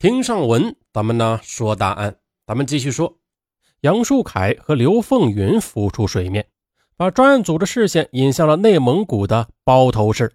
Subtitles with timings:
[0.00, 2.16] 听上文，咱们呢说大案。
[2.46, 3.18] 咱们继续说，
[3.82, 6.48] 杨树凯和刘凤云浮出水面，
[6.96, 10.32] 把专案组的视线引向了内蒙古的包头市。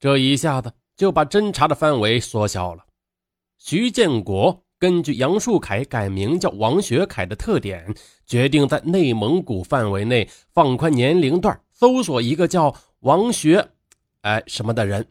[0.00, 2.84] 这一下子就把侦查的范围缩小了。
[3.58, 7.94] 徐建国根据杨树凯改名叫王学凯的特点，
[8.26, 13.68] 决定在内蒙古范围内放宽年龄段，搜索一个叫王学，
[14.22, 15.06] 哎什么的人。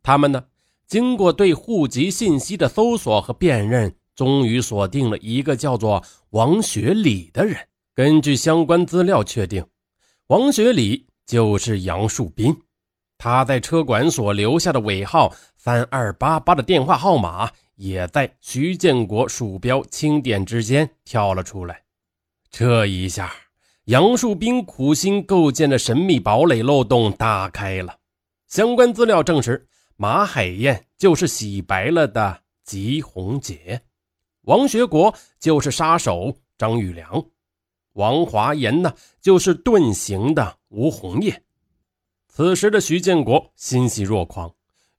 [0.00, 0.44] 他们呢？
[0.90, 7.56] 经过对户籍信息的搜索和辨认，终于锁定了一个叫做王学礼的人。
[7.94, 9.64] 根据相关资料确定，
[10.26, 12.52] 王学礼就是杨树斌。
[13.16, 21.82] 他在车管所留下的尾号三二八八的电话号码，也在徐建国鼠标轻点之间跳了出来。
[22.50, 23.32] 这一下，
[23.84, 27.98] 杨树斌苦心构建的神秘堡垒漏洞打开了。
[28.48, 29.68] 相关资料证实。
[30.02, 33.82] 马海燕就是洗白了的吉红杰，
[34.44, 37.22] 王学国就是杀手张玉良，
[37.92, 41.42] 王华岩呢就是遁形的吴红叶。
[42.28, 44.50] 此时的徐建国欣喜若狂，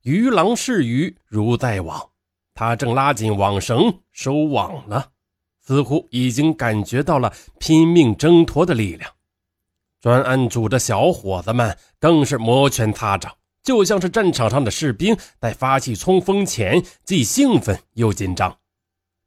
[0.02, 2.10] 鱼狼试鱼如在网，
[2.54, 5.10] 他正拉紧网绳收网了，
[5.58, 9.10] 似乎已经感觉到了拼命挣脱的力量。
[10.00, 13.34] 专案组的小伙子们更是摩拳擦掌。
[13.62, 18.58] 就像是战场上的士兵在发起冲锋前，既兴奋又紧张。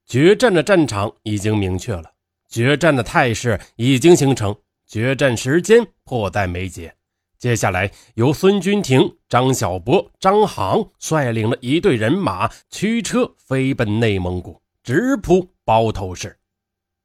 [0.06, 2.12] 决战的战场已经明确了，
[2.50, 6.94] 决战的态势已经形成，决战时间迫在眉睫。
[7.38, 16.38] 接下来，由孙君庭、张小波、张航率领了一队人马驱车飞奔内蒙古，直扑包头市。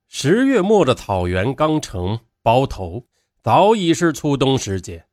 [0.08, 3.06] 十月末的草原刚城包头，
[3.42, 5.04] 早已是初冬时节。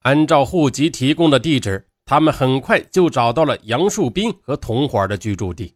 [0.00, 5.74] 按照户籍提供的地址，他们很快就找到了杨树斌和同伙的居住地。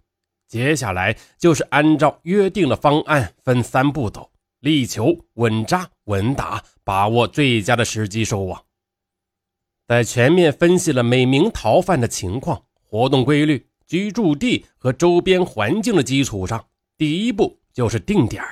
[0.49, 4.31] 接下来就是按照约定的方案，分三步走，
[4.61, 8.63] 力求稳扎稳打，把握最佳的时机收网。
[9.87, 16.65] 在全面分析了每名逃犯的情况、活动规律、居住地和周边环境的基础上，
[16.97, 18.43] 第一步就是定点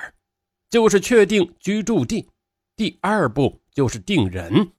[0.69, 2.27] 就是确定居住地；
[2.75, 4.71] 第二步就是定人。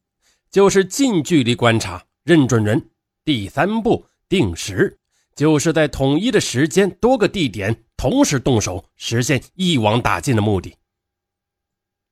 [0.54, 2.90] 就是近距离观察，认准人。
[3.24, 4.96] 第三步定时，
[5.34, 10.72] 就是在统一的时间、多个地点同时动手，实现一网打尽的目的。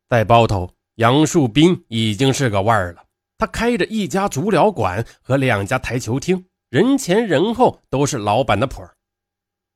[0.08, 3.04] 在包头，杨树斌已经是个腕儿了。
[3.38, 8.92] 他开着一家足疗馆和两家台球厅，人前人后都是老板的谱儿。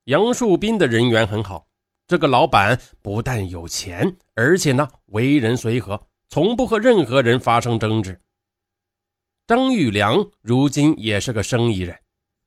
[0.07, 1.69] 杨树斌的人缘很好，
[2.09, 8.21] 这个老板不但有钱，而且呢为人随和，从不和任何人发生争执。
[9.47, 11.97] 张玉良如今也是个生意人，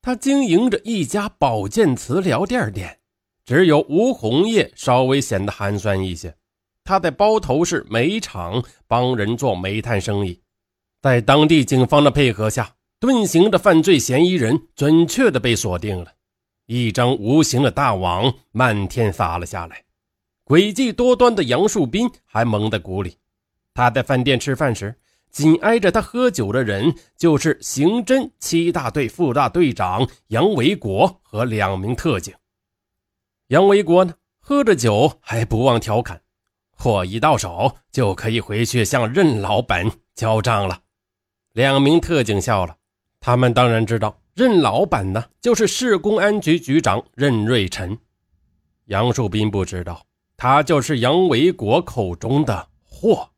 [0.01, 2.99] 他经营着一家保健磁疗店店。
[3.45, 6.35] 只有吴红叶稍微显得寒酸一些，
[6.83, 10.41] 他在包头市煤厂帮人做煤炭生意。
[11.01, 16.11] 在当地警方的配合下，遁形的犯罪嫌疑人准确的被锁定了，
[16.65, 19.85] 一张无形的大网漫天撒了下来。
[20.43, 23.17] 诡计多端的杨树斌还蒙在鼓里，
[23.73, 24.98] 他在饭店吃饭时。
[25.31, 32.33] 紧挨着他喝酒的人，就是刑侦七大队副大队长杨维国和两名特警。
[33.47, 36.21] 杨维国呢，喝着酒还不忘调侃
[36.75, 40.81] ：“货一到手，就可以回去向任老板交账了。”
[41.53, 42.75] 两名特警笑了，
[43.19, 47.97] 他们当然知道任老板呢，就是市公安局局长任瑞臣。
[48.85, 53.29] 杨树斌不知道，他就是杨维国口中的货。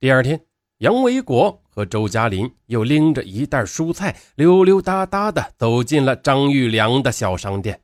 [0.00, 0.40] 第二天。
[0.78, 7.80] 杨维国和周嘉林又拎着一袋蔬菜，溜溜达达地走进了张玉良的小商店。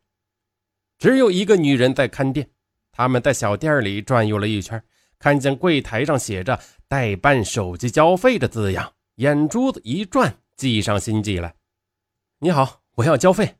[0.98, 2.50] 只有一个女人在看店。
[2.92, 4.82] 他们在小店里转悠了一圈，
[5.18, 11.54] 看见柜台上写着“代办手机交费”的字样，眼珠子一转，计上心计来。
[12.40, 13.54] “你好，我要交费。”“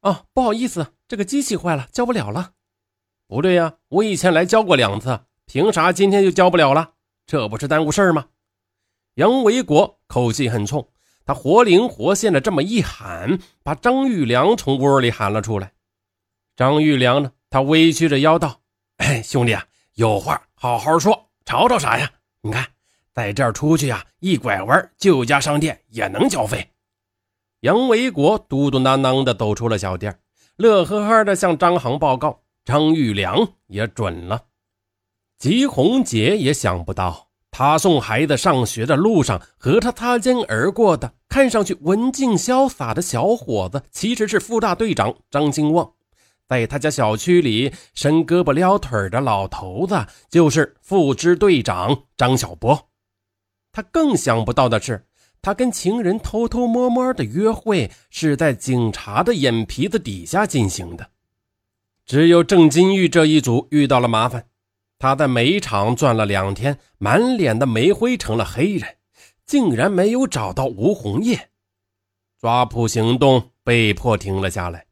[0.00, 2.52] 哦，不好意思，这个机器坏了，交不了了。
[3.26, 6.94] ”“不对呀，我以前来交过两次，凭啥今天就交不了了？”
[7.30, 8.26] 这不是耽误事儿吗？
[9.14, 10.88] 杨维国口气很冲，
[11.24, 15.72] 他活灵活现的这么一喊，把张玉良从窝里喊了出来。
[16.56, 17.30] 张玉良呢？
[17.48, 18.60] 他委屈着腰道
[18.98, 22.10] ：“哎，兄弟啊，有话好好说，吵吵啥呀？
[22.40, 22.66] 你看，
[23.12, 26.68] 在这儿出去呀，一拐弯就有家商店，也能交费。”
[27.62, 30.18] 杨维国嘟嘟囔囔的走出了小店，
[30.56, 34.46] 乐呵呵的向张航报告：“张玉良也准了。”
[35.40, 45.92] 吉红杰也想不到，他送孩子上学的路上和他擦肩而过的，看上去文静潇洒的小伙子，其实是副大队长张金旺，
[46.46, 52.90] 在他家小区里伸胳膊撩腿的老头子就是副支队长张小波。
[53.72, 55.06] 他更想不到的是，
[55.40, 61.08] 他跟情人偷偷摸摸的约会是在警察的眼皮子底下进行的。
[62.04, 64.44] 只有郑金玉这一组遇到了麻烦，
[65.00, 68.96] 他在煤场转了两天，满脸的煤灰成了黑人，
[69.46, 71.48] 竟然没有找到吴红叶，
[72.38, 74.84] 抓捕行动被迫停了下来。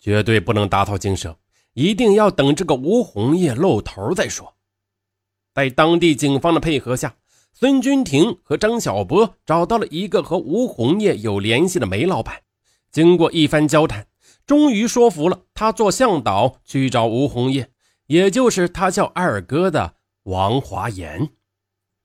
[0.00, 1.38] 绝对不能打草惊蛇，
[1.74, 4.56] 一定要等这个吴红叶露头再说。
[5.54, 7.14] 在当地警方的配合下，
[7.52, 12.42] 孙军庭和张小波找到了一个和吴红叶有联系的煤老板。
[12.90, 14.08] 经过一番交谈，
[14.44, 17.70] 终于说服了他做向导去找吴红叶，
[18.08, 19.94] 也就是他叫二哥的
[20.24, 21.30] 王华岩。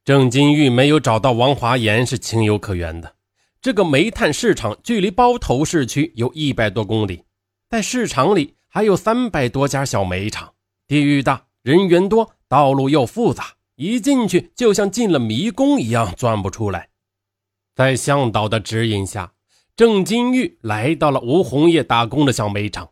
[0.06, 3.16] 郑金玉没有找到王华岩是情有可原的。
[3.62, 7.24] 这个煤炭市场距离包头市区有一百多公里。
[7.70, 10.54] 在市场里还有三百多家小煤厂，
[10.88, 16.90] 地域大，人员多，道路又复杂，一进去就像进了迷宫一样，钻不出来。
[17.74, 19.32] 在向导的指引下，
[19.76, 22.90] 郑金玉来到了吴红叶打工的小煤厂。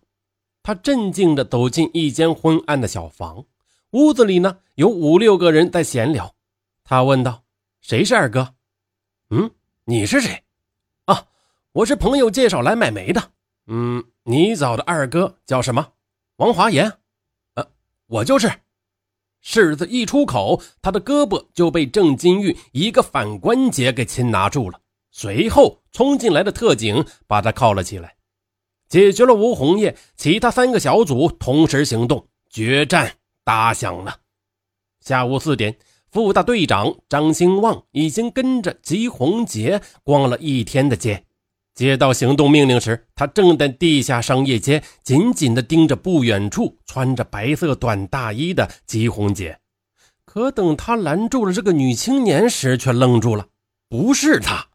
[0.63, 3.45] 他镇静地走进一间昏暗的小房，
[3.91, 6.33] 屋子里呢有五六个人在闲聊。
[6.83, 7.43] 他问道
[7.81, 8.55] ：“谁是二哥
[9.31, 9.51] ？”“嗯，
[9.85, 10.43] 你是谁
[11.05, 11.25] ？”“啊，
[11.71, 13.31] 我是朋友介绍来买煤的。
[13.67, 15.93] ”“嗯。”你找的二哥叫什么？
[16.35, 16.99] 王华岩。
[17.55, 17.67] 呃，
[18.05, 18.47] 我就是。
[19.43, 24.79] 柿子一出口，他的胳膊就被郑金玉一个反关节给擒拿住了。
[25.09, 28.15] 随后冲进来的特警把他铐了起来，
[28.91, 29.95] 解决了吴红叶。
[30.17, 33.13] 其他三个小组同时行动，决战
[33.45, 34.17] 打响了。
[34.99, 35.77] 下午四点，
[36.11, 41.23] 副大队长张兴旺已经跟着吉红杰逛了一天的街。
[41.73, 49.57] 接到行动命令时，他正在地下商业街紧紧地盯着不远处穿着白色短大衣的吉红杰。
[50.25, 53.47] 可等他拦住了这个女青年时，却愣住了，
[53.87, 54.67] 不是她。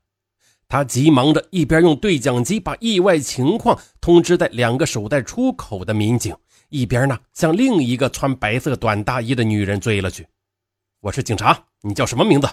[0.69, 6.35] 他急忙着一边用对讲机把意外情况通知在两个守在出口的民警，
[6.71, 10.27] 一边呢向另一个穿白色短大衣的女人追了去。
[11.01, 12.49] 我是警察，你叫什么名字？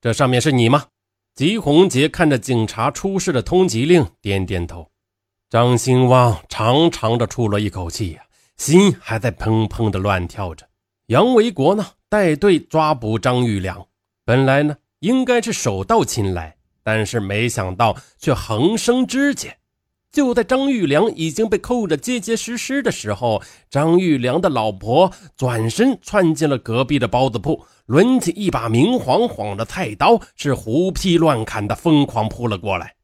[0.00, 0.86] 这上面是你吗？
[1.34, 4.88] 吉红杰看着警察出示的通缉令，点点头。
[5.50, 8.22] 张兴旺长长的出了一口气呀，
[8.56, 10.66] 心还在砰砰的乱跳着。
[11.08, 13.86] 杨维国呢，带队抓捕张玉良，
[14.24, 19.56] 本来呢应该是手到擒来，但是没想到却横生枝节。
[20.12, 27.64] 就在张玉良已经被扣着结结实实的时候，张玉良的老婆转身窜进了隔壁的包子铺。
[27.86, 32.94] 抡起一把明晃晃的菜刀，是胡劈乱砍的疯狂扑了过来。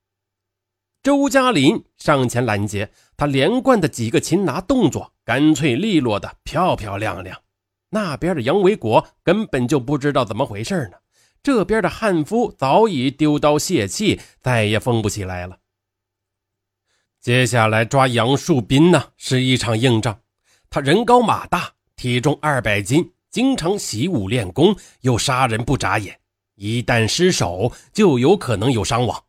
[1.03, 7.37] 周嘉林上前拦截，他连贯的几个擒拿动作，干脆利落的漂漂亮亮。
[7.91, 10.97] 那边的杨维国根本就不知道怎么回事呢，
[11.43, 15.59] 这边的汉夫早已丢刀泄气，再也疯不起来了。
[17.21, 20.21] 接下来抓杨树斌呢，是一场硬仗。
[20.69, 23.13] 他人高马大，体重二百斤。
[23.31, 26.19] 经常习武练功，又杀人不眨眼，
[26.57, 29.23] 一旦失手就有可能有伤亡。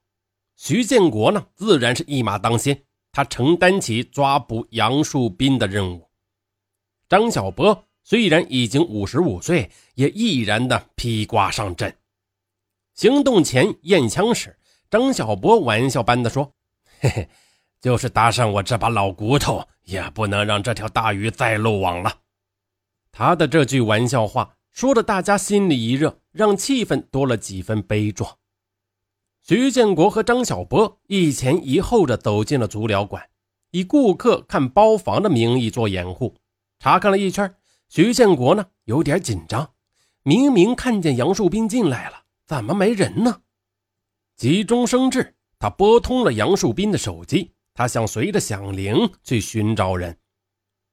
[0.56, 2.82] 徐建国呢，自然是一马当先，
[3.12, 6.10] 他承担起抓捕杨树斌的任务。
[7.08, 11.96] 张小波虽然已经五十五岁，也毅然的披挂上阵。
[12.94, 14.58] 行动前验枪时，
[14.90, 16.54] 张小波玩笑般的说
[17.00, 17.30] ：“嘿嘿，
[17.80, 22.20] 就是搭上我这把老骨头，也不能让这条大鱼再漏网了。”
[23.12, 28.38] 他的这句玩笑话说的，大家心里一热，让气氛多了几分悲壮。
[29.42, 33.28] 徐建国和张小波一前一后的走进了足疗馆，
[33.72, 36.36] 以顾客看包房的名义做掩护。
[36.80, 37.54] 查看了一圈，
[37.90, 39.72] 徐建国呢有点紧张，
[40.24, 42.21] 明明看见杨树斌进来了，
[42.52, 43.44] 怎么没人呢？
[44.36, 50.18] 急中生智，他拨通了杨树斌的手机，他想随着响铃去寻找人。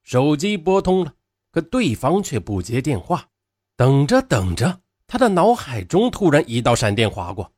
[0.05, 1.13] 手机拨通了。
[1.51, 3.27] 可对方却不接电话，
[3.75, 7.51] 等着等着，他的脑海中突然一道闪电划过：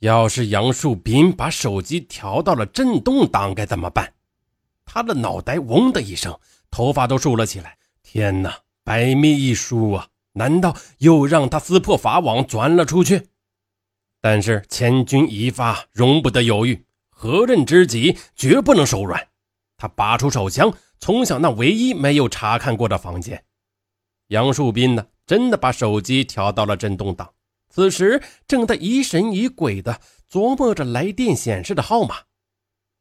[0.00, 4.12] 要是杨树斌把手机调到了震动档，该怎么办？
[4.84, 6.38] 他的脑袋嗡的一声，
[6.70, 7.78] 头发都竖了起来。
[8.02, 10.08] 天哪，百密一疏啊！
[10.34, 13.28] 难道又让他撕破法网钻了出去？
[14.20, 19.28] 但是千钧一发，容不得犹豫，何任之急，绝不能手软。
[19.76, 20.72] 他拔出手枪。
[21.00, 23.44] 冲向那唯一没有查看过的房间，
[24.30, 25.06] 杨树斌呢？
[25.28, 27.32] 真的把手机调到了震动档，
[27.68, 32.16] 此时正在疑神疑鬼的琢磨着来电显示的号码。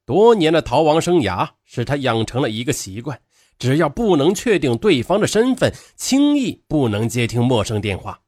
[0.06, 3.20] 多年的逃亡生涯使他养成了一个习惯：
[3.58, 8.22] 只要不能确定对方的身份，轻易不能接听陌生电话。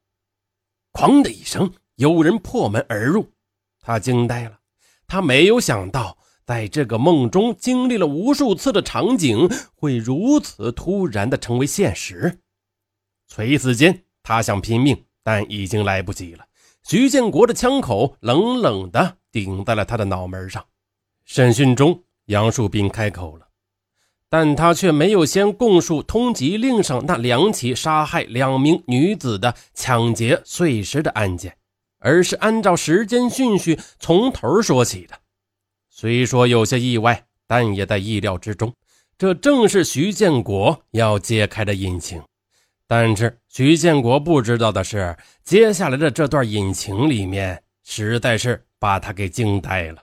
[0.94, 3.30] 哐的一声，有人破门而入，
[3.82, 4.58] 他惊呆了。
[5.06, 12.40] 他没有想到，在这个梦中经历了无数次的场景，会如此突然的成为现实。
[13.28, 16.46] 垂死间，他想拼命，但已经来不及了。
[16.84, 20.66] 徐建国的枪口冷冷地顶在了他的脑门上。
[21.26, 23.46] 审讯中，杨树斌开口了。
[24.30, 31.58] 但他却没有先供述通缉令上那两起杀害两名女子的抢劫碎尸的案件，
[32.00, 35.20] 而是按照时间顺序从头说起的。
[35.90, 38.74] 虽说有些意外，但也在意料之中。
[39.18, 42.22] 这正是徐建国要揭开的隐情。
[42.88, 50.02] 但是徐建国不知道的是，接下来的这段隐情里面，实在是把他给惊呆了。